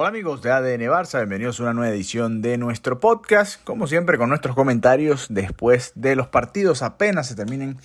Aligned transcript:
Hola 0.00 0.10
amigos 0.10 0.42
de 0.42 0.52
ADN 0.52 0.82
Barça, 0.82 1.18
bienvenidos 1.18 1.58
a 1.58 1.64
una 1.64 1.74
nueva 1.74 1.92
edición 1.92 2.40
de 2.40 2.56
nuestro 2.56 3.00
podcast, 3.00 3.60
como 3.64 3.88
siempre 3.88 4.16
con 4.16 4.28
nuestros 4.28 4.54
comentarios 4.54 5.26
después 5.28 5.90
de 5.96 6.14
los 6.14 6.28
partidos, 6.28 6.82
apenas 6.82 7.26
se 7.26 7.34
terminen 7.34 7.78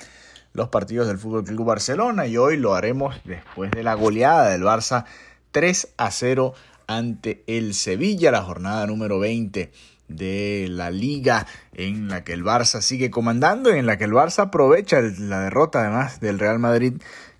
los 0.54 0.70
partidos 0.70 1.08
del 1.08 1.18
Fútbol 1.18 1.44
Club 1.44 1.66
Barcelona 1.66 2.28
y 2.28 2.38
hoy 2.38 2.58
lo 2.58 2.76
haremos 2.76 3.20
después 3.26 3.72
de 3.72 3.82
la 3.82 3.96
goleada 3.96 4.50
del 4.50 4.62
Barça 4.62 5.06
3 5.54 5.96
a 5.98 6.12
0 6.12 6.54
ante 6.86 7.44
el 7.48 7.74
Sevilla, 7.74 8.30
la 8.30 8.44
jornada 8.44 8.86
número 8.86 9.18
20 9.18 9.72
de 10.08 10.68
la 10.70 10.92
liga 10.92 11.48
en 11.74 12.10
la 12.10 12.24
que 12.24 12.34
el 12.34 12.44
Barça 12.44 12.82
sigue 12.82 13.10
comandando 13.10 13.76
y 13.76 13.80
en 13.80 13.88
la 13.88 13.98
que 13.98 14.04
el 14.04 14.12
Barça 14.12 14.44
aprovecha 14.44 15.02
la 15.02 15.40
derrota 15.40 15.80
además 15.80 16.20
del 16.20 16.38
Real 16.38 16.60
Madrid 16.60 16.94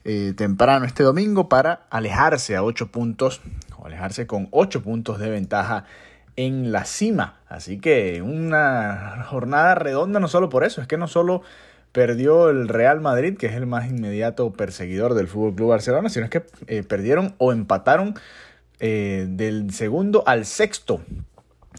eh, 0.04 0.34
temprano 0.36 0.86
este 0.86 1.04
domingo 1.04 1.48
para 1.48 1.86
alejarse 1.92 2.56
a 2.56 2.64
8 2.64 2.88
puntos 2.88 3.40
alejarse 3.88 4.28
con 4.28 4.48
8 4.52 4.82
puntos 4.84 5.20
de 5.20 5.30
ventaja 5.30 5.86
en 6.36 6.72
la 6.72 6.86
cima. 6.86 7.40
Así 7.48 7.80
que 7.80 8.22
una 8.22 9.24
jornada 9.28 9.76
redonda 9.76 10.20
no 10.20 10.28
solo 10.28 10.50
por 10.50 10.64
eso, 10.64 10.82
es 10.82 10.88
que 10.88 10.98
no 10.98 11.08
solo 11.08 11.42
perdió 11.92 12.50
el 12.50 12.68
Real 12.68 13.02
Madrid, 13.02 13.38
que 13.38 13.48
es 13.48 13.54
el 13.54 13.68
más 13.68 13.88
inmediato 13.88 14.52
perseguidor 14.52 15.14
del 15.14 15.28
Fútbol 15.28 15.56
Club 15.56 15.70
Barcelona, 15.70 16.10
sino 16.10 16.26
es 16.26 16.32
que 16.32 16.44
eh, 16.68 16.84
perdieron 16.84 17.36
o 17.38 17.52
empataron 17.52 18.16
eh, 18.80 19.28
del 19.30 19.72
segundo 19.72 20.24
al 20.26 20.46
sexto 20.46 21.02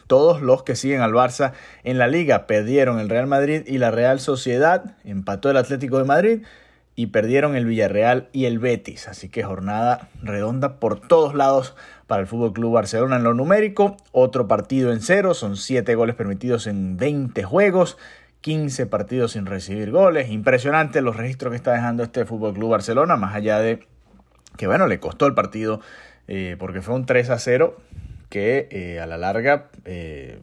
todos 0.07 0.43
los 0.43 0.63
que 0.63 0.77
siguen 0.77 1.01
al 1.01 1.13
Barça 1.13 1.53
en 1.83 1.99
la 1.99 2.07
liga 2.07 2.47
perdieron 2.47 2.99
el 2.99 3.09
Real 3.09 3.27
Madrid 3.27 3.63
y 3.67 3.79
la 3.79 3.91
Real 3.91 4.21
Sociedad, 4.21 4.97
empató 5.05 5.51
el 5.51 5.57
Atlético 5.57 5.99
de 5.99 6.05
Madrid 6.05 6.43
y 6.97 7.07
perdieron 7.07 7.57
el 7.57 7.67
Villarreal 7.67 8.29
y 8.33 8.45
el 8.45 8.59
Betis. 8.59 9.09
Así 9.09 9.29
que 9.29 9.43
jornada 9.43 10.09
redonda 10.23 10.79
por 10.79 11.01
todos 11.01 11.35
lados 11.35 11.75
para 12.07 12.21
el 12.21 12.27
Fútbol 12.27 12.53
Club 12.53 12.73
Barcelona 12.73 13.17
en 13.17 13.25
lo 13.25 13.35
numérico. 13.35 13.97
Otro 14.13 14.47
partido 14.49 14.93
en 14.93 15.01
cero, 15.01 15.35
son 15.35 15.57
7 15.57 15.95
goles 15.95 16.15
permitidos 16.15 16.67
en 16.67 16.97
20 16.97 17.43
juegos. 17.45 17.97
15 18.41 18.87
partidos 18.87 19.33
sin 19.33 19.47
recibir 19.47 19.91
goles. 19.91 20.31
Impresionante 20.31 21.01
los 21.01 21.17
registros 21.17 21.53
que 21.53 21.57
está 21.57 21.73
dejando 21.73 22.03
este 22.03 22.27
Fútbol 22.27 22.53
Club 22.53 22.71
Barcelona, 22.71 23.17
más 23.17 23.35
allá 23.35 23.59
de 23.59 23.87
que, 24.59 24.67
bueno, 24.67 24.87
le 24.87 25.01
costó 25.01 25.27
el 25.27 25.35
partido 25.35 25.81
eh, 26.29 26.57
porque 26.59 26.83
fue 26.83 26.95
un 26.95 27.07
3 27.07 27.31
a 27.31 27.39
0 27.39 27.77
que 28.29 28.69
eh, 28.71 29.01
a 29.01 29.07
la 29.07 29.17
larga 29.17 29.69
eh, 29.85 30.41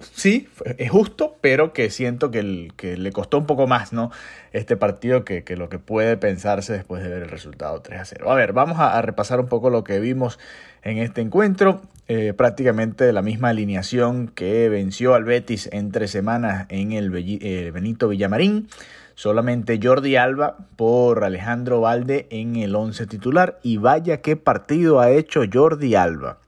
sí, 0.00 0.48
es 0.78 0.90
justo, 0.90 1.36
pero 1.40 1.72
que 1.72 1.90
siento 1.90 2.30
que, 2.30 2.40
el, 2.40 2.72
que, 2.76 2.96
le 2.96 3.12
costó 3.12 3.38
un 3.38 3.46
poco 3.46 3.66
más, 3.66 3.92
¿no? 3.92 4.10
Este 4.52 4.76
partido 4.76 5.24
que, 5.24 5.44
que, 5.44 5.56
lo 5.56 5.68
que 5.68 5.78
puede 5.78 6.16
pensarse 6.16 6.72
después 6.72 7.02
de 7.02 7.08
ver 7.08 7.22
el 7.22 7.28
resultado 7.28 7.80
3 7.80 8.00
a 8.00 8.04
0. 8.04 8.30
A 8.30 8.34
ver, 8.34 8.52
vamos 8.52 8.78
a, 8.80 9.00
repasar 9.02 9.40
un 9.40 9.46
poco 9.46 9.70
lo 9.70 9.84
que 9.84 10.00
vimos 10.00 10.38
en 10.82 10.98
este 10.98 11.20
encuentro. 11.20 11.82
Eh, 12.06 12.34
prácticamente 12.36 13.12
la 13.12 13.22
misma 13.22 13.48
alineación 13.48 14.28
que 14.28 14.68
venció 14.68 15.14
al 15.14 15.24
Betis 15.24 15.70
entre 15.72 16.06
semanas 16.06 16.66
en 16.68 16.92
el 16.92 17.10
Benito 17.10 18.08
Villamarín. 18.08 18.68
Solamente 19.14 19.78
Jordi 19.80 20.16
Alba 20.16 20.56
por 20.76 21.22
Alejandro 21.22 21.80
Valde 21.80 22.26
en 22.30 22.56
el 22.56 22.74
11 22.74 23.06
titular. 23.06 23.58
Y 23.62 23.76
vaya 23.76 24.20
qué 24.20 24.36
partido 24.36 25.00
ha 25.00 25.10
hecho 25.10 25.42
Jordi 25.50 25.94
Alba. 25.94 26.38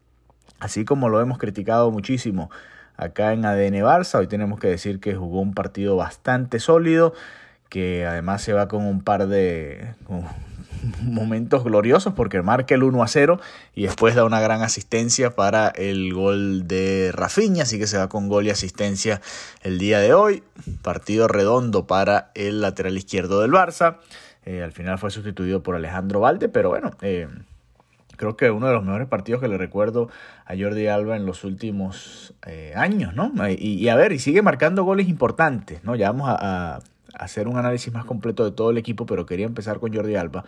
Así 0.58 0.84
como 0.84 1.08
lo 1.08 1.20
hemos 1.20 1.38
criticado 1.38 1.90
muchísimo 1.90 2.50
acá 2.96 3.32
en 3.32 3.44
ADN 3.44 3.82
Barça, 3.82 4.18
hoy 4.18 4.26
tenemos 4.26 4.58
que 4.58 4.68
decir 4.68 5.00
que 5.00 5.14
jugó 5.14 5.40
un 5.40 5.54
partido 5.54 5.96
bastante 5.96 6.60
sólido, 6.60 7.14
que 7.68 8.06
además 8.06 8.42
se 8.42 8.52
va 8.52 8.68
con 8.68 8.86
un 8.86 9.02
par 9.02 9.26
de 9.28 9.94
momentos 11.02 11.64
gloriosos 11.64 12.14
porque 12.14 12.42
marca 12.42 12.74
el 12.74 12.82
1 12.82 13.02
a 13.02 13.08
0 13.08 13.40
y 13.74 13.84
después 13.84 14.14
da 14.14 14.24
una 14.24 14.40
gran 14.40 14.62
asistencia 14.62 15.34
para 15.34 15.68
el 15.68 16.12
gol 16.12 16.66
de 16.66 17.10
Rafinha, 17.12 17.64
así 17.64 17.78
que 17.78 17.86
se 17.86 17.98
va 17.98 18.08
con 18.08 18.28
gol 18.28 18.46
y 18.46 18.50
asistencia 18.50 19.20
el 19.62 19.78
día 19.78 19.98
de 20.00 20.14
hoy. 20.14 20.42
Partido 20.82 21.28
redondo 21.28 21.86
para 21.86 22.30
el 22.34 22.60
lateral 22.60 22.96
izquierdo 22.96 23.40
del 23.40 23.52
Barça. 23.52 23.98
Eh, 24.44 24.62
al 24.62 24.72
final 24.72 24.98
fue 24.98 25.10
sustituido 25.10 25.62
por 25.62 25.74
Alejandro 25.74 26.20
Valde, 26.20 26.48
pero 26.48 26.68
bueno, 26.68 26.92
eh, 27.02 27.28
creo 28.16 28.36
que 28.36 28.50
uno 28.50 28.66
de 28.66 28.72
los 28.72 28.84
mejores 28.84 29.08
partidos 29.08 29.40
que 29.40 29.48
le 29.48 29.58
recuerdo 29.58 30.08
a 30.44 30.54
Jordi 30.56 30.86
Alba 30.86 31.16
en 31.16 31.26
los 31.26 31.44
últimos 31.44 32.34
eh, 32.46 32.72
años, 32.76 33.14
¿no? 33.14 33.32
Y, 33.48 33.88
a 33.88 33.96
ver, 33.96 34.12
y 34.12 34.18
sigue 34.18 34.42
marcando 34.42 34.84
goles 34.84 35.08
importantes, 35.08 35.84
¿no? 35.84 35.94
Ya 35.94 36.10
vamos 36.10 36.28
a, 36.30 36.80
hacer 37.14 37.48
un 37.48 37.56
análisis 37.56 37.92
más 37.92 38.04
completo 38.04 38.44
de 38.44 38.50
todo 38.50 38.70
el 38.70 38.76
equipo, 38.76 39.06
pero 39.06 39.24
quería 39.24 39.46
empezar 39.46 39.80
con 39.80 39.94
Jordi 39.94 40.16
Alba, 40.16 40.44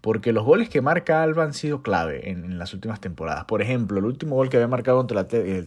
porque 0.00 0.32
los 0.32 0.44
goles 0.44 0.70
que 0.70 0.80
marca 0.80 1.22
Alba 1.22 1.44
han 1.44 1.52
sido 1.52 1.82
clave 1.82 2.30
en, 2.30 2.58
las 2.58 2.72
últimas 2.72 3.00
temporadas. 3.00 3.44
Por 3.44 3.60
ejemplo, 3.60 3.98
el 3.98 4.06
último 4.06 4.36
gol 4.36 4.48
que 4.48 4.56
había 4.56 4.68
marcado 4.68 4.96
contra, 4.98 5.22
la, 5.22 5.28
eh, 5.32 5.64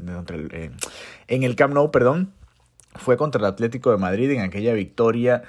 eh, 0.52 0.72
en 1.28 1.44
el 1.44 1.56
Camp 1.56 1.74
Nou, 1.74 1.92
perdón, 1.92 2.32
fue 2.96 3.18
contra 3.18 3.40
el 3.40 3.46
Atlético 3.46 3.92
de 3.92 3.98
Madrid 3.98 4.32
en 4.32 4.42
aquella 4.42 4.74
victoria 4.74 5.44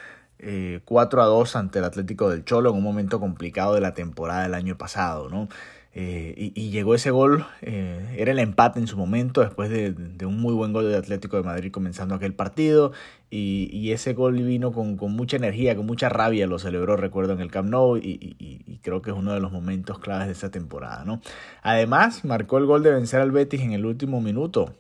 4 0.85 1.23
a 1.23 1.27
2 1.27 1.57
ante 1.57 1.79
el 1.81 1.85
Atlético 1.85 2.31
del 2.31 2.45
Cholo 2.45 2.71
en 2.71 2.77
un 2.77 2.83
momento 2.83 3.21
complicado 3.21 3.75
de 3.75 3.81
la 3.81 3.95
temporada 3.95 4.43
del 4.43 4.55
año 4.55 4.79
pasado, 4.79 5.29
¿no? 5.29 5.49
Eh, 5.93 6.53
y, 6.55 6.71
llegó 6.71 6.95
ese 6.95 7.11
gol, 7.11 7.47
eh, 7.63 8.15
era 8.17 8.31
el 8.31 8.39
empate 8.39 8.79
en 8.79 8.87
su 8.87 8.97
momento, 8.97 9.41
después 9.41 9.71
de, 9.71 9.93
un 10.25 10.41
muy 10.41 10.55
buen 10.55 10.73
gol 10.73 10.89
de 10.89 10.97
Atlético 10.97 11.37
de 11.37 11.43
Madrid 11.43 11.73
comenzando 11.73 12.15
aquel 12.15 12.33
partido. 12.33 12.93
Y, 13.29 13.91
ese 13.93 14.15
gol 14.15 14.35
vino 14.35 14.73
con, 14.73 14.97
mucha 14.97 15.37
energía, 15.37 15.75
con 15.77 15.87
mucha 15.87 16.09
rabia, 16.09 16.47
lo 16.47 16.59
celebró, 16.59 16.97
recuerdo, 16.97 17.33
en 17.33 17.41
el 17.41 17.51
Camp 17.51 17.69
Nou. 17.69 17.97
Y, 17.97 18.79
creo 18.83 19.03
que 19.03 19.11
es 19.11 19.17
uno 19.17 19.35
de 19.35 19.41
los 19.41 19.53
momentos 19.53 19.99
claves 19.99 20.27
de 20.29 20.33
esta 20.33 20.51
temporada. 20.51 21.05
¿no? 21.05 21.21
Además, 21.63 22.25
marcó 22.25 22.59
el 22.59 22.67
gol 22.67 22.83
de 22.83 22.93
vencer 22.93 23.21
al 23.21 23.33
Betis 23.33 23.61
en 23.61 23.73
el 23.73 23.85
último 23.85 24.21
minuto. 24.21 24.75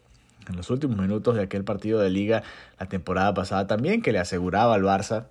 En 0.48 0.56
los 0.56 0.70
últimos 0.70 0.96
minutos 0.96 1.36
de 1.36 1.42
aquel 1.42 1.64
partido 1.64 2.00
de 2.00 2.10
liga 2.10 2.42
la 2.78 2.86
temporada 2.86 3.34
pasada 3.34 3.66
también, 3.66 4.02
que 4.02 4.12
le 4.12 4.18
aseguraba 4.18 4.74
al 4.74 4.82
Barça 4.82 5.26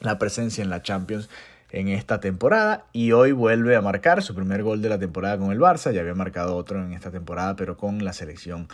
la 0.00 0.18
presencia 0.18 0.62
en 0.62 0.70
la 0.70 0.82
Champions 0.82 1.28
en 1.70 1.88
esta 1.88 2.20
temporada 2.20 2.86
y 2.92 3.12
hoy 3.12 3.32
vuelve 3.32 3.76
a 3.76 3.82
marcar 3.82 4.22
su 4.22 4.34
primer 4.34 4.62
gol 4.62 4.80
de 4.80 4.88
la 4.88 4.98
temporada 4.98 5.38
con 5.38 5.52
el 5.52 5.58
Barça, 5.58 5.92
ya 5.92 6.00
había 6.00 6.14
marcado 6.14 6.56
otro 6.56 6.82
en 6.82 6.92
esta 6.92 7.10
temporada 7.10 7.56
pero 7.56 7.76
con 7.76 8.04
la 8.04 8.12
selección 8.12 8.68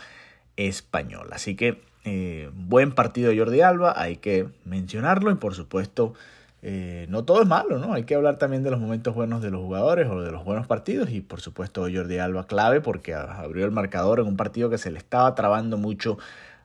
española. 0.55 1.35
Así 1.35 1.55
que 1.55 1.81
eh, 2.05 2.49
buen 2.53 2.93
partido 2.93 3.31
de 3.31 3.37
Jordi 3.37 3.61
Alba, 3.61 3.93
hay 3.97 4.17
que 4.17 4.47
mencionarlo 4.63 5.31
y 5.31 5.35
por 5.35 5.55
supuesto 5.55 6.13
eh, 6.61 7.05
no 7.09 7.25
todo 7.25 7.41
es 7.41 7.47
malo, 7.47 7.79
¿no? 7.79 7.93
Hay 7.93 8.05
que 8.05 8.15
hablar 8.15 8.37
también 8.37 8.63
de 8.63 8.71
los 8.71 8.79
momentos 8.79 9.13
buenos 9.13 9.41
de 9.41 9.51
los 9.51 9.61
jugadores 9.61 10.07
o 10.09 10.21
de 10.21 10.31
los 10.31 10.43
buenos 10.45 10.65
partidos 10.65 11.09
y 11.11 11.21
por 11.21 11.41
supuesto 11.41 11.81
Jordi 11.81 12.17
Alba 12.17 12.47
clave 12.47 12.81
porque 12.81 13.13
abrió 13.13 13.65
el 13.65 13.71
marcador 13.71 14.19
en 14.19 14.27
un 14.27 14.37
partido 14.37 14.69
que 14.69 14.77
se 14.77 14.89
le 14.89 14.97
estaba 14.97 15.35
trabando 15.35 15.77
mucho 15.77 16.17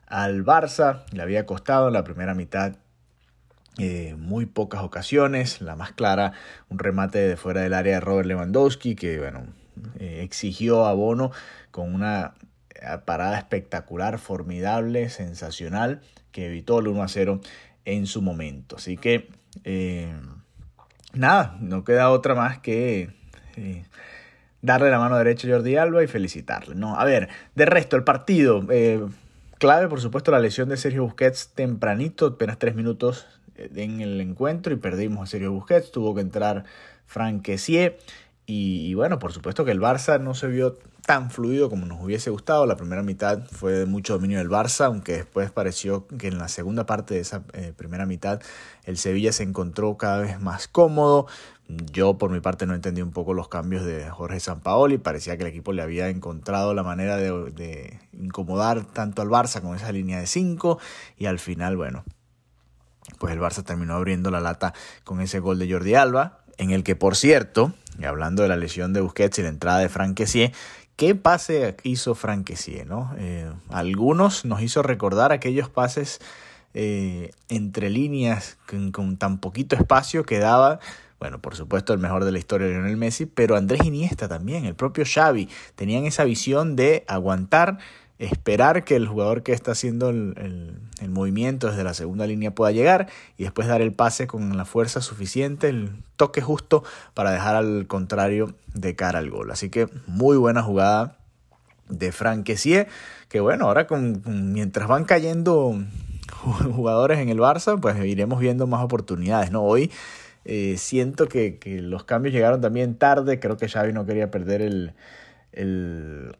al 0.07 0.43
Barça, 0.45 1.03
le 1.11 1.21
había 1.21 1.45
costado 1.45 1.87
en 1.87 1.93
la 1.93 2.03
primera 2.03 2.33
mitad 2.33 2.73
eh, 3.77 4.15
muy 4.17 4.45
pocas 4.45 4.81
ocasiones, 4.81 5.61
la 5.61 5.77
más 5.77 5.93
clara, 5.93 6.33
un 6.67 6.77
remate 6.77 7.19
de 7.19 7.37
fuera 7.37 7.61
del 7.61 7.73
área 7.73 7.95
de 7.95 7.99
Robert 8.01 8.27
Lewandowski, 8.27 8.95
que 8.95 9.17
bueno, 9.17 9.45
eh, 9.97 10.21
exigió 10.23 10.85
a 10.85 10.93
Bono 10.93 11.31
con 11.71 11.95
una 11.95 12.33
eh, 12.75 12.97
parada 13.05 13.37
espectacular, 13.37 14.19
formidable, 14.19 15.09
sensacional, 15.09 16.01
que 16.33 16.47
evitó 16.47 16.79
el 16.79 16.89
1 16.89 17.01
a 17.01 17.07
0 17.07 17.39
en 17.85 18.07
su 18.07 18.21
momento. 18.21 18.75
Así 18.75 18.97
que, 18.97 19.29
nada, 21.13 21.57
no 21.61 21.85
queda 21.85 22.09
otra 22.09 22.35
más 22.35 22.59
que 22.59 23.09
darle 24.61 24.91
la 24.91 24.99
mano 24.99 25.17
derecha 25.17 25.47
a 25.47 25.51
Jordi 25.51 25.77
Alba 25.77 26.03
y 26.03 26.07
felicitarle. 26.07 26.75
No, 26.75 26.99
a 26.99 27.05
ver, 27.05 27.29
de 27.55 27.65
resto, 27.65 27.95
el 27.95 28.03
partido. 28.03 28.67
clave, 29.57 29.87
por 29.87 30.01
supuesto, 30.01 30.31
la 30.31 30.39
lesión 30.39 30.67
de 30.67 30.75
Sergio 30.75 31.03
Busquets 31.03 31.53
tempranito, 31.55 32.27
apenas 32.27 32.59
tres 32.59 32.75
minutos 32.75 33.27
en 33.75 34.01
el 34.01 34.21
encuentro 34.21 34.73
y 34.73 34.77
perdimos 34.77 35.23
a 35.23 35.31
Sergio 35.31 35.51
Busquets, 35.51 35.91
tuvo 35.91 36.15
que 36.15 36.21
entrar 36.21 36.65
Frank 37.05 37.47
y, 38.47 38.89
y, 38.89 38.93
bueno, 38.95 39.19
por 39.19 39.31
supuesto 39.31 39.63
que 39.63 39.71
el 39.71 39.79
Barça 39.79 40.19
no 40.19 40.33
se 40.33 40.47
vio 40.47 40.77
tan 41.05 41.31
fluido 41.31 41.69
como 41.69 41.85
nos 41.85 42.01
hubiese 42.01 42.29
gustado. 42.29 42.65
La 42.65 42.75
primera 42.75 43.03
mitad 43.03 43.43
fue 43.45 43.73
de 43.73 43.85
mucho 43.85 44.13
dominio 44.13 44.39
del 44.39 44.49
Barça, 44.49 44.85
aunque 44.85 45.13
después 45.13 45.51
pareció 45.51 46.07
que 46.07 46.27
en 46.27 46.37
la 46.37 46.47
segunda 46.47 46.85
parte 46.85 47.15
de 47.15 47.21
esa 47.21 47.43
eh, 47.53 47.73
primera 47.75 48.05
mitad 48.05 48.41
el 48.83 48.97
Sevilla 48.97 49.31
se 49.31 49.43
encontró 49.43 49.97
cada 49.97 50.19
vez 50.19 50.39
más 50.39 50.67
cómodo. 50.67 51.27
Yo 51.67 52.17
por 52.17 52.31
mi 52.31 52.41
parte 52.41 52.65
no 52.65 52.75
entendí 52.75 53.01
un 53.01 53.11
poco 53.11 53.33
los 53.33 53.47
cambios 53.47 53.85
de 53.85 54.09
Jorge 54.09 54.39
Sampaoli, 54.39 54.97
parecía 54.97 55.37
que 55.37 55.43
el 55.43 55.49
equipo 55.49 55.71
le 55.71 55.81
había 55.81 56.09
encontrado 56.09 56.73
la 56.73 56.83
manera 56.83 57.15
de, 57.15 57.51
de 57.51 57.99
incomodar 58.11 58.85
tanto 58.85 59.21
al 59.21 59.29
Barça 59.29 59.61
con 59.61 59.75
esa 59.75 59.91
línea 59.91 60.19
de 60.19 60.27
5 60.27 60.79
y 61.17 61.27
al 61.27 61.39
final, 61.39 61.77
bueno, 61.77 62.03
pues 63.21 63.33
el 63.33 63.39
Barça 63.39 63.63
terminó 63.63 63.93
abriendo 63.93 64.31
la 64.31 64.39
lata 64.39 64.73
con 65.03 65.21
ese 65.21 65.37
gol 65.37 65.59
de 65.59 65.71
Jordi 65.71 65.93
Alba, 65.93 66.39
en 66.57 66.71
el 66.71 66.83
que 66.83 66.95
por 66.95 67.15
cierto, 67.15 67.71
y 67.99 68.05
hablando 68.05 68.41
de 68.41 68.49
la 68.49 68.55
lesión 68.55 68.93
de 68.93 69.01
Busquets 69.01 69.37
y 69.37 69.43
la 69.43 69.49
entrada 69.49 69.77
de 69.77 69.89
Franquesier, 69.89 70.51
¿qué 70.95 71.13
pase 71.13 71.77
hizo 71.83 72.15
Franquesier? 72.15 72.87
¿no? 72.87 73.13
Eh, 73.19 73.47
algunos 73.69 74.43
nos 74.43 74.63
hizo 74.63 74.81
recordar 74.81 75.31
aquellos 75.31 75.69
pases 75.69 76.19
eh, 76.73 77.29
entre 77.47 77.91
líneas 77.91 78.57
con, 78.91 79.17
tan 79.17 79.37
poquito 79.37 79.75
espacio 79.75 80.23
que 80.23 80.39
daba 80.39 80.79
bueno, 81.19 81.39
por 81.39 81.55
supuesto 81.55 81.93
el 81.93 81.99
mejor 81.99 82.25
de 82.25 82.31
la 82.31 82.39
historia 82.39 82.65
de 82.65 82.73
Lionel 82.73 82.97
Messi, 82.97 83.27
pero 83.27 83.55
Andrés 83.55 83.85
Iniesta 83.85 84.27
también, 84.27 84.65
el 84.65 84.73
propio 84.73 85.03
Xavi, 85.05 85.47
tenían 85.75 86.05
esa 86.05 86.23
visión 86.23 86.75
de 86.75 87.05
aguantar 87.07 87.77
esperar 88.21 88.83
que 88.83 88.95
el 88.95 89.07
jugador 89.07 89.41
que 89.41 89.51
está 89.51 89.71
haciendo 89.71 90.09
el, 90.09 90.79
movimiento 91.09 91.67
desde 91.67 91.83
la 91.83 91.95
segunda 91.95 92.27
línea 92.27 92.53
pueda 92.53 92.71
llegar 92.71 93.07
y 93.35 93.43
después 93.43 93.67
dar 93.67 93.81
el 93.81 93.91
pase 93.91 94.27
con 94.27 94.55
la 94.55 94.65
fuerza 94.65 95.01
suficiente, 95.01 95.67
el 95.69 95.91
toque 96.15 96.41
justo 96.41 96.83
para 97.15 97.31
dejar 97.31 97.55
al 97.55 97.87
contrario 97.87 98.53
de 98.75 98.95
cara 98.95 99.17
al 99.17 99.31
gol. 99.31 99.49
Así 99.49 99.69
que 99.69 99.87
muy 100.05 100.37
buena 100.37 100.61
jugada 100.61 101.17
de 101.89 102.11
Frank 102.11 102.47
que 103.27 103.39
bueno, 103.39 103.65
ahora 103.65 103.87
con, 103.87 104.21
mientras 104.53 104.87
van 104.87 105.05
cayendo 105.05 105.75
jugadores 106.75 107.17
en 107.17 107.29
el 107.29 107.39
Barça, 107.39 107.79
pues 107.79 107.97
iremos 108.05 108.39
viendo 108.39 108.67
más 108.67 108.83
oportunidades, 108.83 109.51
¿no? 109.51 109.63
Hoy 109.63 109.91
eh, 110.45 110.75
siento 110.77 111.27
que, 111.27 111.57
los 111.81 112.03
cambios 112.03 112.33
llegaron 112.33 112.61
también 112.61 112.95
tarde, 112.95 113.39
creo 113.39 113.57
que 113.57 113.67
Xavi 113.67 113.93
no 113.93 114.05
quería 114.05 114.29
perder 114.29 114.61
el, 114.61 114.93
el 115.51 116.35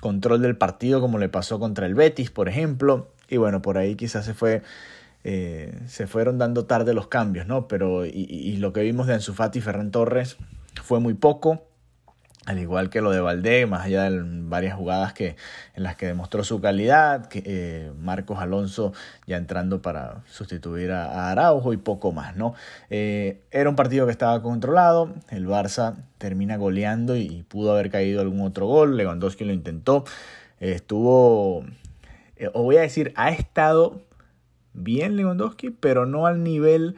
control 0.00 0.42
del 0.42 0.56
partido 0.56 1.00
como 1.00 1.18
le 1.18 1.28
pasó 1.28 1.58
contra 1.58 1.86
el 1.86 1.94
Betis, 1.94 2.30
por 2.30 2.48
ejemplo. 2.48 3.08
Y 3.28 3.36
bueno, 3.36 3.62
por 3.62 3.78
ahí 3.78 3.94
quizás 3.94 4.24
se 4.24 4.34
fue... 4.34 4.62
Eh, 5.28 5.76
se 5.88 6.06
fueron 6.06 6.38
dando 6.38 6.66
tarde 6.66 6.94
los 6.94 7.08
cambios, 7.08 7.48
¿no? 7.48 7.66
Pero 7.66 8.06
y, 8.06 8.56
lo 8.58 8.72
que 8.72 8.82
vimos 8.82 9.08
de 9.08 9.14
Ansu 9.14 9.34
Fati 9.34 9.58
y 9.58 9.62
Ferran 9.62 9.90
Torres 9.90 10.36
fue 10.80 11.00
muy 11.00 11.14
poco 11.14 11.64
al 12.46 12.60
igual 12.60 12.90
que 12.90 13.00
lo 13.00 13.10
de 13.10 13.20
Valdé, 13.20 13.66
más 13.66 13.84
allá 13.84 14.08
de 14.08 14.20
varias 14.22 14.76
jugadas 14.76 15.12
que, 15.12 15.34
en 15.74 15.82
las 15.82 15.96
que 15.96 16.06
demostró 16.06 16.44
su 16.44 16.60
calidad, 16.60 17.26
que, 17.26 17.42
eh, 17.44 17.92
Marcos 17.98 18.38
Alonso 18.38 18.92
ya 19.26 19.36
entrando 19.36 19.82
para 19.82 20.22
sustituir 20.30 20.92
a, 20.92 21.30
Araujo 21.30 21.72
y 21.72 21.76
poco 21.76 22.12
más, 22.12 22.36
¿no? 22.36 22.54
Eh, 22.88 23.42
era 23.50 23.68
un 23.68 23.74
partido 23.74 24.06
que 24.06 24.12
estaba 24.12 24.40
controlado, 24.42 25.12
el 25.28 25.46
Barça 25.48 25.96
termina 26.18 26.56
goleando 26.56 27.16
y, 27.16 27.44
pudo 27.48 27.72
haber 27.72 27.90
caído 27.90 28.20
algún 28.20 28.40
otro 28.42 28.66
gol, 28.66 28.96
Lewandowski 28.96 29.44
lo 29.44 29.52
intentó, 29.52 30.04
estuvo, 30.60 31.64
eh, 32.36 32.48
o 32.54 32.62
voy 32.62 32.76
a 32.76 32.82
decir, 32.82 33.12
ha 33.16 33.30
estado 33.30 34.02
bien 34.72 35.16
Lewandowski, 35.16 35.70
pero 35.70 36.06
no 36.06 36.26
al 36.26 36.44
nivel 36.44 36.96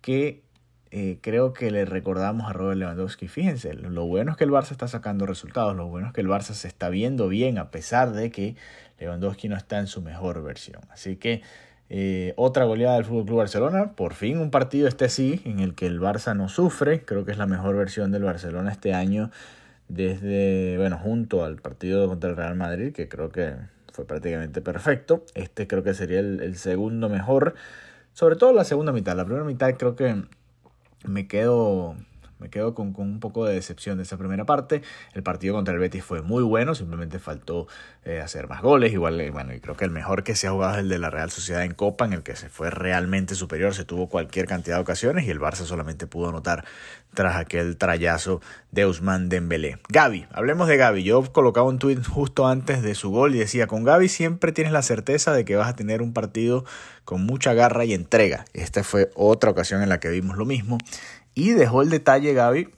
que 0.00 0.45
eh, 0.90 1.18
creo 1.20 1.52
que 1.52 1.70
le 1.70 1.84
recordamos 1.84 2.48
a 2.48 2.52
Robert 2.52 2.78
Lewandowski. 2.78 3.28
Fíjense, 3.28 3.74
lo 3.74 4.06
bueno 4.06 4.32
es 4.32 4.36
que 4.36 4.44
el 4.44 4.50
Barça 4.50 4.70
está 4.70 4.86
sacando 4.88 5.26
resultados, 5.26 5.76
lo 5.76 5.86
bueno 5.86 6.08
es 6.08 6.12
que 6.12 6.20
el 6.20 6.28
Barça 6.28 6.54
se 6.54 6.68
está 6.68 6.88
viendo 6.90 7.28
bien 7.28 7.58
a 7.58 7.70
pesar 7.70 8.12
de 8.12 8.30
que 8.30 8.56
Lewandowski 8.98 9.48
no 9.48 9.56
está 9.56 9.78
en 9.78 9.88
su 9.88 10.00
mejor 10.00 10.42
versión. 10.42 10.82
Así 10.90 11.16
que 11.16 11.42
eh, 11.88 12.34
otra 12.36 12.64
goleada 12.64 12.94
del 12.94 13.04
FC 13.04 13.32
Barcelona, 13.32 13.92
por 13.92 14.14
fin 14.14 14.38
un 14.38 14.50
partido 14.50 14.88
este 14.88 15.08
sí, 15.08 15.42
en 15.44 15.60
el 15.60 15.74
que 15.74 15.86
el 15.86 16.00
Barça 16.00 16.36
no 16.36 16.48
sufre, 16.48 17.04
creo 17.04 17.24
que 17.24 17.32
es 17.32 17.38
la 17.38 17.46
mejor 17.46 17.76
versión 17.76 18.12
del 18.12 18.22
Barcelona 18.22 18.70
este 18.70 18.94
año 18.94 19.30
desde, 19.88 20.76
bueno, 20.78 20.98
junto 20.98 21.44
al 21.44 21.56
partido 21.56 22.08
contra 22.08 22.30
el 22.30 22.36
Real 22.36 22.56
Madrid, 22.56 22.92
que 22.92 23.08
creo 23.08 23.30
que 23.30 23.54
fue 23.92 24.04
prácticamente 24.04 24.60
perfecto. 24.60 25.24
Este 25.34 25.66
creo 25.66 25.82
que 25.82 25.94
sería 25.94 26.20
el 26.20 26.56
segundo 26.56 27.08
mejor, 27.08 27.54
sobre 28.12 28.36
todo 28.36 28.52
la 28.52 28.64
segunda 28.64 28.92
mitad. 28.92 29.16
La 29.16 29.24
primera 29.24 29.44
mitad 29.44 29.72
creo 29.74 29.94
que 29.94 30.24
me 31.08 31.26
quedo 31.26 31.96
me 32.38 32.50
quedo 32.50 32.74
con, 32.74 32.94
un 32.96 33.20
poco 33.20 33.44
de 33.46 33.54
decepción 33.54 33.96
de 33.96 34.02
esa 34.02 34.16
primera 34.18 34.44
parte. 34.44 34.82
El 35.14 35.22
partido 35.22 35.54
contra 35.54 35.74
el 35.74 35.80
Betis 35.80 36.04
fue 36.04 36.22
muy 36.22 36.42
bueno, 36.42 36.74
simplemente 36.74 37.18
faltó 37.18 37.66
eh, 38.04 38.20
hacer 38.20 38.48
más 38.48 38.62
goles. 38.62 38.92
Igual, 38.92 39.20
eh, 39.20 39.30
bueno, 39.30 39.54
y 39.54 39.60
creo 39.60 39.76
que 39.76 39.84
el 39.84 39.90
mejor 39.90 40.22
que 40.22 40.34
se 40.34 40.46
ha 40.46 40.50
jugado 40.50 40.74
es 40.74 40.80
el 40.80 40.88
de 40.88 40.98
la 40.98 41.10
Real 41.10 41.30
Sociedad 41.30 41.64
en 41.64 41.74
Copa, 41.74 42.04
en 42.04 42.12
el 42.12 42.22
que 42.22 42.36
se 42.36 42.48
fue 42.48 42.70
realmente 42.70 43.34
superior, 43.34 43.74
se 43.74 43.84
tuvo 43.84 44.08
cualquier 44.08 44.46
cantidad 44.46 44.76
de 44.76 44.82
ocasiones 44.82 45.26
y 45.26 45.30
el 45.30 45.40
Barça 45.40 45.64
solamente 45.64 46.06
pudo 46.06 46.28
anotar 46.28 46.64
tras 47.14 47.36
aquel 47.36 47.76
trayazo 47.78 48.40
de 48.70 48.86
Usman 48.86 49.28
Dembélé. 49.28 49.78
Gaby, 49.88 50.26
hablemos 50.30 50.68
de 50.68 50.76
Gaby. 50.76 51.02
Yo 51.02 51.32
colocaba 51.32 51.66
un 51.66 51.78
tweet 51.78 52.02
justo 52.04 52.46
antes 52.46 52.82
de 52.82 52.94
su 52.94 53.10
gol 53.10 53.34
y 53.34 53.38
decía, 53.38 53.66
con 53.66 53.84
Gaby 53.84 54.08
siempre 54.08 54.52
tienes 54.52 54.72
la 54.72 54.82
certeza 54.82 55.32
de 55.32 55.44
que 55.44 55.56
vas 55.56 55.68
a 55.68 55.76
tener 55.76 56.02
un 56.02 56.12
partido 56.12 56.64
con 57.04 57.24
mucha 57.24 57.54
garra 57.54 57.84
y 57.84 57.94
entrega. 57.94 58.44
Esta 58.52 58.84
fue 58.84 59.10
otra 59.14 59.50
ocasión 59.50 59.82
en 59.82 59.88
la 59.88 60.00
que 60.00 60.10
vimos 60.10 60.36
lo 60.36 60.44
mismo. 60.44 60.78
Y 61.36 61.50
dejó 61.50 61.82
el 61.82 61.90
detalle 61.90 62.32
Gaby 62.32 62.70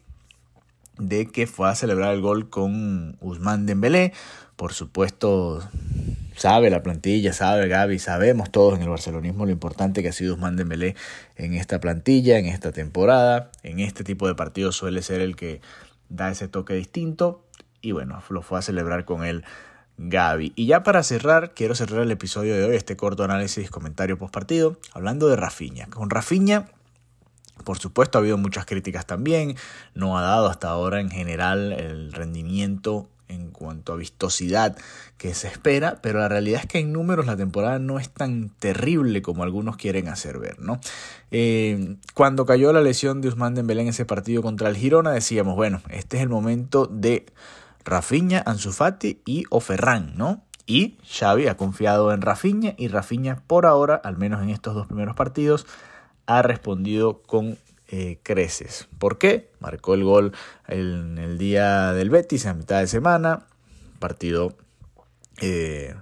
de 0.99 1.27
que 1.27 1.47
fue 1.47 1.71
a 1.71 1.77
celebrar 1.77 2.13
el 2.13 2.21
gol 2.21 2.51
con 2.51 3.17
Usman 3.21 3.67
Dembélé. 3.67 4.13
Por 4.57 4.73
supuesto, 4.73 5.63
sabe 6.35 6.69
la 6.69 6.83
plantilla, 6.83 7.33
sabe 7.33 7.69
Gaby, 7.69 8.01
sabemos 8.01 8.51
todos 8.51 8.75
en 8.75 8.83
el 8.83 8.89
barcelonismo 8.89 9.47
lo 9.47 9.53
importante 9.53 10.03
que 10.03 10.09
ha 10.09 10.13
sido 10.13 10.35
Usman 10.35 10.57
Dembélé 10.57 10.97
en 11.37 11.55
esta 11.55 11.79
plantilla, 11.79 12.37
en 12.37 12.47
esta 12.47 12.73
temporada. 12.73 13.53
En 13.63 13.79
este 13.79 14.03
tipo 14.03 14.27
de 14.27 14.35
partidos 14.35 14.75
suele 14.75 15.03
ser 15.03 15.21
el 15.21 15.37
que 15.37 15.61
da 16.09 16.29
ese 16.29 16.49
toque 16.49 16.75
distinto. 16.75 17.45
Y 17.81 17.93
bueno, 17.93 18.21
lo 18.29 18.43
fue 18.43 18.59
a 18.59 18.63
celebrar 18.63 19.05
con 19.05 19.25
él 19.25 19.45
Gaby. 19.99 20.53
Y 20.57 20.67
ya 20.67 20.83
para 20.83 21.05
cerrar, 21.05 21.55
quiero 21.55 21.77
cerrar 21.77 22.01
el 22.01 22.11
episodio 22.11 22.57
de 22.57 22.65
hoy, 22.65 22.75
este 22.75 22.97
corto 22.97 23.23
análisis, 23.23 23.71
comentario 23.71 24.19
post 24.19 24.35
partido, 24.35 24.81
hablando 24.95 25.29
de 25.29 25.37
Rafinha. 25.37 25.87
Con 25.91 26.11
Rafinha 26.11 26.67
por 27.65 27.79
supuesto 27.79 28.19
ha 28.19 28.21
habido 28.21 28.39
muchas 28.39 28.67
críticas 28.67 29.07
también, 29.07 29.57
no 29.95 30.19
ha 30.19 30.23
dado 30.23 30.49
hasta 30.49 30.69
ahora 30.69 31.01
en 31.01 31.11
general 31.11 31.73
el 31.73 32.13
rendimiento 32.13 33.09
en 33.29 33.51
cuanto 33.51 33.93
a 33.93 33.97
vistosidad 33.97 34.77
que 35.17 35.35
se 35.35 35.49
espera, 35.49 35.99
pero 36.03 36.19
la 36.19 36.29
realidad 36.29 36.63
es 36.63 36.67
que 36.67 36.79
en 36.79 36.93
números 36.93 37.27
la 37.27 37.37
temporada 37.37 37.79
no 37.79 37.99
es 37.99 38.09
tan 38.09 38.49
terrible 38.59 39.23
como 39.23 39.43
algunos 39.43 39.77
quieren 39.77 40.09
hacer 40.09 40.39
ver, 40.39 40.59
¿no? 40.61 40.81
Eh, 41.31 41.97
cuando 42.15 42.47
cayó 42.47 42.73
la 42.73 42.81
lesión 42.81 43.21
de 43.21 43.29
Usman 43.29 43.55
Dembélé 43.55 43.83
en 43.83 43.89
ese 43.89 44.05
partido 44.05 44.43
contra 44.43 44.69
el 44.69 44.77
Girona 44.77 45.13
decíamos, 45.13 45.57
bueno, 45.57 45.83
este 45.91 46.17
es 46.17 46.23
el 46.23 46.29
momento 46.29 46.87
de 46.87 47.27
Rafinha, 47.85 48.43
Ansu 48.45 48.73
Fati 48.73 49.21
y 49.25 49.45
Oferran, 49.51 50.15
¿no? 50.17 50.43
Y 50.67 50.99
Xavi 51.11 51.49
ha 51.49 51.57
confiado 51.57 52.13
en 52.13 52.21
Rafinha 52.21 52.75
y 52.77 52.89
Rafinha 52.89 53.43
por 53.47 53.65
ahora, 53.65 53.95
al 53.97 54.19
menos 54.19 54.43
en 54.43 54.51
estos 54.51 54.75
dos 54.75 54.87
primeros 54.87 55.17
partidos, 55.17 55.67
ha 56.29 56.43
respondido 56.43 57.23
con 57.23 57.59
eh, 57.89 58.19
creces. 58.23 58.87
¿Por 58.99 59.17
qué? 59.17 59.49
Marcó 59.61 59.95
el 59.95 60.05
gol 60.05 60.33
en 60.69 61.17
el 61.17 61.39
día 61.39 61.95
del 61.95 62.11
Betis 62.11 62.45
a 62.45 62.53
mitad 62.53 62.81
de 62.81 62.87
semana, 62.87 63.47
partido 63.99 64.55
eh, 65.41 65.95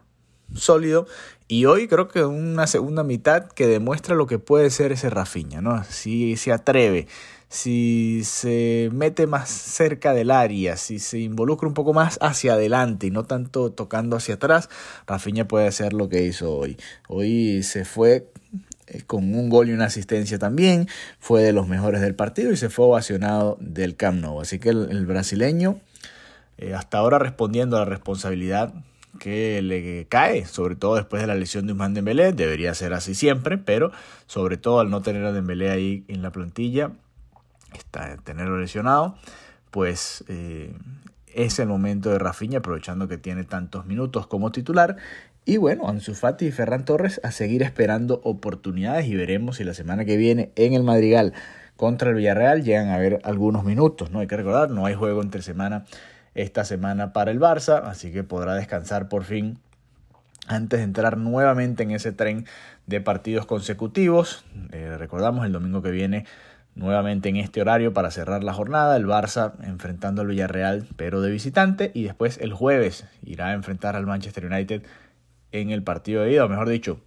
sólido. 0.53 1.07
Y 1.47 1.67
hoy 1.67 1.87
creo 1.87 2.09
que 2.09 2.25
una 2.25 2.67
segunda 2.67 3.05
mitad 3.05 3.47
que 3.47 3.69
demuestra 3.69 4.17
lo 4.17 4.27
que 4.27 4.41
puede 4.41 4.71
ser 4.71 4.91
ese 4.91 5.11
Rafiña, 5.11 5.61
¿no? 5.61 5.85
Si 5.85 6.37
se 6.37 6.51
atreve, 6.51 7.07
si 7.49 8.23
se 8.25 8.91
mete 8.93 9.29
más 9.29 9.49
cerca 9.49 10.13
del 10.13 10.33
área, 10.33 10.77
si 10.77 10.99
se 10.99 11.21
involucra 11.21 11.69
un 11.69 11.75
poco 11.75 11.93
más 11.93 12.19
hacia 12.21 12.55
adelante 12.55 13.07
y 13.07 13.13
no 13.13 13.23
tanto 13.27 13.71
tocando 13.71 14.17
hacia 14.17 14.35
atrás, 14.35 14.69
Rafiña 15.07 15.47
puede 15.47 15.69
hacer 15.69 15.93
lo 15.93 16.09
que 16.09 16.25
hizo 16.25 16.53
hoy. 16.53 16.77
Hoy 17.07 17.63
se 17.63 17.85
fue 17.85 18.29
con 19.07 19.35
un 19.35 19.49
gol 19.49 19.69
y 19.69 19.73
una 19.73 19.87
asistencia 19.87 20.39
también, 20.39 20.89
fue 21.19 21.43
de 21.43 21.53
los 21.53 21.69
mejores 21.69 22.01
del 22.01 22.15
partido 22.15 22.53
y 22.53 22.57
se 22.57 22.71
fue 22.71 22.87
ovacionado 22.87 23.57
del 23.61 23.97
Camp 23.97 24.21
Nou. 24.21 24.41
Así 24.41 24.59
que 24.59 24.71
el, 24.71 25.07
brasileño, 25.07 25.81
eh, 26.59 26.75
hasta 26.75 26.99
ahora 26.99 27.19
respondiendo 27.19 27.77
a 27.77 27.81
la 27.81 27.87
responsabilidad 27.87 28.75
que 29.19 29.63
le 29.63 30.07
cae, 30.09 30.45
sobre 30.45 30.77
todo 30.77 30.97
después 30.97 31.23
de 31.23 31.27
la 31.27 31.35
lesión 31.35 31.67
de 31.67 31.73
Usman 31.73 31.95
Dembélé, 31.95 32.33
debería 32.33 32.75
ser 32.75 32.93
así 32.93 33.15
siempre, 33.15 33.59
pero 33.59 33.91
sobre 34.27 34.57
todo 34.57 34.81
al 34.81 34.91
no 34.91 35.03
tener 35.03 35.25
a 35.25 35.33
Dembélé 35.33 35.71
ahí 35.71 36.05
en 36.09 36.23
la 36.23 36.31
plantilla, 36.31 36.93
está, 37.73 38.17
tenerlo 38.19 38.59
lesionado, 38.59 39.17
pues 39.71 40.25
eh, 40.29 40.75
es 41.35 41.59
el 41.59 41.69
momento 41.69 42.11
de 42.11 42.19
Rafinha, 42.19 42.59
aprovechando 42.59 43.09
que 43.09 43.19
tiene 43.19 43.45
tantos 43.45 43.87
minutos 43.87 44.27
como 44.27 44.53
titular, 44.53 44.97
y 45.47 45.59
bueno, 45.59 45.89
Ansu 45.89 46.15
Fati 46.15 46.47
y 46.47 46.51
Ferran 46.51 46.85
Torres 46.85 47.21
a 47.23 47.31
seguir 47.31 47.63
esperando 47.63 48.21
oportunidades 48.25 49.07
y 49.07 49.15
veremos 49.15 49.57
si 49.57 49.65
la 49.65 49.75
semana 49.75 50.05
que 50.05 50.17
viene 50.17 50.51
en 50.57 50.75
el 50.75 50.83
Madrigal 50.83 51.35
contra 51.77 52.11
el 52.11 52.17
Villarreal 52.17 52.65
llegan 52.65 52.89
a 52.89 52.99
ver 52.99 53.21
algunos 53.23 53.63
minutos. 53.63 54.11
No 54.11 54.19
hay 54.19 54.27
que 54.27 54.37
recordar, 54.37 54.71
no 54.71 54.87
hay 54.87 54.95
juego 54.95 55.23
entre 55.23 55.43
semana 55.43 55.85
esta 56.35 56.65
semana 56.65 57.13
para 57.13 57.31
el 57.31 57.39
Barça, 57.39 57.83
así 57.85 58.11
que 58.11 58.25
podrá 58.25 58.55
descansar 58.55 59.09
por 59.09 59.23
fin 59.23 59.59
antes 60.49 60.81
de 60.81 60.85
entrar 60.85 61.17
nuevamente 61.17 61.85
en 61.85 61.93
ese 61.93 62.11
tren 62.11 62.45
de 62.87 63.01
partidos 63.01 63.47
consecutivos. 63.47 64.45
Eh, 64.73 64.97
recordamos 64.99 65.47
el 65.47 65.53
domingo 65.53 65.81
que 65.81 65.93
viene 65.93 66.27
nuevamente 66.75 67.29
en 67.29 67.37
este 67.37 67.61
horario 67.61 67.93
para 67.93 68.11
cerrar 68.11 68.43
la 68.43 68.53
jornada, 68.53 68.97
el 68.97 69.07
Barça 69.07 69.53
enfrentando 69.63 70.23
al 70.23 70.29
Villarreal 70.29 70.87
pero 70.97 71.21
de 71.21 71.31
visitante 71.31 71.93
y 71.95 72.03
después 72.03 72.39
el 72.39 72.53
jueves 72.53 73.07
irá 73.25 73.49
a 73.49 73.53
enfrentar 73.53 73.95
al 73.95 74.07
Manchester 74.07 74.45
United 74.45 74.83
en 75.61 75.71
el 75.71 75.83
partido 75.83 76.23
de 76.23 76.33
ida, 76.33 76.45
o 76.45 76.49
mejor 76.49 76.69
dicho, 76.69 77.01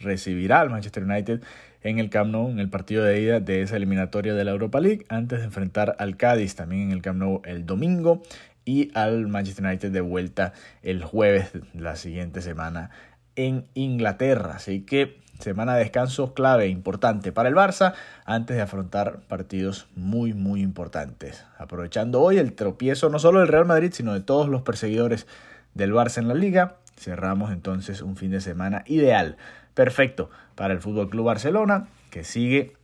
recibirá 0.00 0.60
al 0.60 0.70
Manchester 0.70 1.04
United 1.04 1.42
en 1.82 1.98
el 1.98 2.10
Camp 2.10 2.32
Nou 2.32 2.50
en 2.50 2.58
el 2.58 2.68
partido 2.68 3.04
de 3.04 3.20
ida 3.20 3.40
de 3.40 3.62
esa 3.62 3.76
eliminatoria 3.76 4.34
de 4.34 4.44
la 4.44 4.50
Europa 4.50 4.80
League 4.80 5.04
antes 5.08 5.38
de 5.38 5.44
enfrentar 5.44 5.96
al 5.98 6.16
Cádiz 6.16 6.56
también 6.56 6.82
en 6.82 6.92
el 6.92 7.02
Camp 7.02 7.18
Nou 7.18 7.42
el 7.44 7.64
domingo 7.64 8.22
y 8.64 8.90
al 8.94 9.28
Manchester 9.28 9.64
United 9.64 9.92
de 9.92 10.00
vuelta 10.00 10.52
el 10.82 11.02
jueves 11.04 11.52
de 11.52 11.80
la 11.80 11.96
siguiente 11.96 12.42
semana 12.42 12.90
en 13.36 13.66
Inglaterra. 13.74 14.54
Así 14.56 14.80
que 14.80 15.20
semana 15.38 15.74
de 15.74 15.80
descanso 15.80 16.34
clave, 16.34 16.68
importante 16.68 17.30
para 17.30 17.48
el 17.48 17.54
Barça 17.54 17.94
antes 18.24 18.56
de 18.56 18.62
afrontar 18.62 19.20
partidos 19.28 19.86
muy, 19.94 20.32
muy 20.32 20.62
importantes. 20.62 21.44
Aprovechando 21.58 22.20
hoy 22.20 22.38
el 22.38 22.54
tropiezo 22.54 23.08
no 23.10 23.18
solo 23.18 23.40
del 23.40 23.48
Real 23.48 23.66
Madrid, 23.66 23.92
sino 23.92 24.14
de 24.14 24.20
todos 24.20 24.48
los 24.48 24.62
perseguidores 24.62 25.26
del 25.74 25.92
Barça 25.92 26.18
en 26.18 26.28
la 26.28 26.34
liga, 26.34 26.76
cerramos 26.96 27.52
entonces 27.52 28.02
un 28.02 28.16
fin 28.16 28.30
de 28.30 28.40
semana 28.40 28.82
ideal, 28.86 29.36
perfecto 29.74 30.30
para 30.54 30.74
el 30.74 30.80
Fútbol 30.80 31.10
Club 31.10 31.26
Barcelona, 31.26 31.88
que 32.10 32.24
sigue 32.24 32.74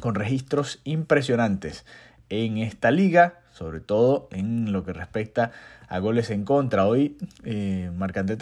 con 0.00 0.14
registros 0.14 0.80
impresionantes 0.84 1.84
en 2.28 2.58
esta 2.58 2.90
liga, 2.90 3.40
sobre 3.52 3.80
todo 3.80 4.28
en 4.30 4.72
lo 4.72 4.84
que 4.84 4.92
respecta 4.92 5.52
a 5.88 5.98
goles 5.98 6.30
en 6.30 6.44
contra. 6.44 6.86
Hoy 6.86 7.18
eh, 7.44 7.90
Marc-André 7.94 8.38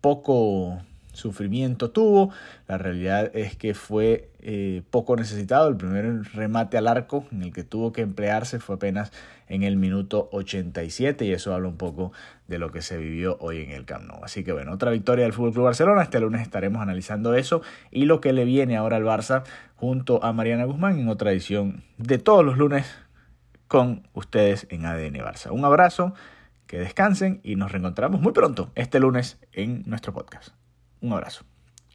poco 0.00 0.82
sufrimiento 1.14 1.90
tuvo. 1.90 2.30
La 2.68 2.78
realidad 2.78 3.30
es 3.34 3.56
que 3.56 3.74
fue 3.74 4.30
eh, 4.40 4.82
poco 4.90 5.16
necesitado. 5.16 5.68
El 5.68 5.76
primer 5.76 6.22
remate 6.34 6.76
al 6.76 6.88
arco 6.88 7.26
en 7.32 7.42
el 7.42 7.52
que 7.52 7.64
tuvo 7.64 7.92
que 7.92 8.02
emplearse 8.02 8.60
fue 8.60 8.76
apenas 8.76 9.12
en 9.48 9.62
el 9.62 9.76
minuto 9.76 10.28
87 10.32 11.24
y 11.24 11.32
eso 11.32 11.54
habla 11.54 11.68
un 11.68 11.76
poco 11.76 12.12
de 12.48 12.58
lo 12.58 12.70
que 12.70 12.82
se 12.82 12.96
vivió 12.98 13.36
hoy 13.40 13.62
en 13.62 13.70
el 13.70 13.84
Camp 13.84 14.04
Nou. 14.04 14.22
Así 14.24 14.44
que 14.44 14.52
bueno, 14.52 14.72
otra 14.72 14.90
victoria 14.90 15.24
del 15.24 15.32
Fútbol 15.32 15.64
Barcelona. 15.64 16.02
Este 16.02 16.20
lunes 16.20 16.42
estaremos 16.42 16.82
analizando 16.82 17.34
eso 17.34 17.62
y 17.90 18.04
lo 18.04 18.20
que 18.20 18.32
le 18.32 18.44
viene 18.44 18.76
ahora 18.76 18.96
al 18.96 19.04
Barça 19.04 19.44
junto 19.76 20.22
a 20.24 20.32
Mariana 20.32 20.64
Guzmán 20.64 20.98
en 20.98 21.08
otra 21.08 21.32
edición 21.32 21.82
de 21.98 22.18
todos 22.18 22.44
los 22.44 22.58
lunes 22.58 22.86
con 23.68 24.08
ustedes 24.12 24.66
en 24.70 24.86
ADN 24.86 25.14
Barça. 25.14 25.50
Un 25.50 25.64
abrazo, 25.64 26.14
que 26.66 26.78
descansen 26.78 27.40
y 27.42 27.56
nos 27.56 27.72
reencontramos 27.72 28.20
muy 28.20 28.32
pronto 28.32 28.70
este 28.74 29.00
lunes 29.00 29.38
en 29.52 29.82
nuestro 29.86 30.12
podcast. 30.12 30.63
Un 31.04 31.12
abrazo. 31.12 31.44